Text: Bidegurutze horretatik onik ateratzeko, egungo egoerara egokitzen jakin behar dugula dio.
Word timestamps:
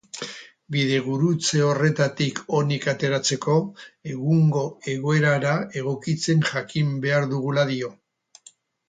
Bidegurutze 0.75 1.59
horretatik 1.65 2.41
onik 2.59 2.87
ateratzeko, 2.93 3.57
egungo 4.13 4.63
egoerara 4.95 5.53
egokitzen 5.83 6.43
jakin 6.49 6.91
behar 7.05 7.29
dugula 7.35 7.67
dio. 7.75 7.93